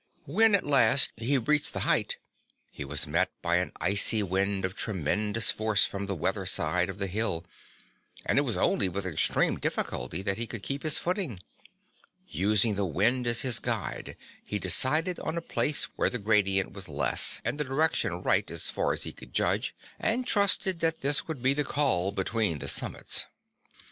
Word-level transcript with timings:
When 0.25 0.55
at 0.55 0.65
last 0.65 1.13
he 1.17 1.37
reached 1.37 1.73
the 1.73 1.81
height 1.81 2.17
he 2.71 2.83
was 2.83 3.05
met 3.05 3.29
by 3.43 3.57
an 3.57 3.71
icy 3.79 4.23
wind 4.23 4.65
of 4.65 4.73
tremendous 4.75 5.51
force 5.51 5.85
from 5.85 6.07
the 6.07 6.15
weather 6.15 6.47
side 6.47 6.89
of 6.89 6.97
the 6.97 7.05
hill 7.05 7.45
and 8.25 8.39
it 8.39 8.41
was 8.41 8.57
only 8.57 8.89
with 8.89 9.05
extreme 9.05 9.59
difficulty 9.59 10.23
that 10.23 10.39
he 10.39 10.47
could 10.47 10.63
keep 10.63 10.81
his 10.81 10.97
footing. 10.97 11.39
Using 12.27 12.73
the 12.73 12.83
wind 12.87 13.27
as 13.27 13.41
his 13.41 13.59
guide 13.59 14.17
he 14.43 14.57
decided 14.57 15.19
on 15.19 15.37
a 15.37 15.39
place 15.41 15.83
where 15.95 16.09
the 16.09 16.17
gradient 16.17 16.71
was 16.71 16.89
less 16.89 17.39
and 17.45 17.59
the 17.59 17.63
direction 17.63 18.23
right 18.23 18.49
as 18.49 18.71
far 18.71 18.93
as 18.93 19.03
he 19.03 19.13
could 19.13 19.35
judge 19.35 19.75
and 19.99 20.25
trusted 20.25 20.79
that 20.79 21.01
this 21.01 21.27
would 21.27 21.43
be 21.43 21.53
the 21.53 21.63
col 21.63 22.11
between 22.11 22.57
the 22.57 22.67
summits. 22.67 23.27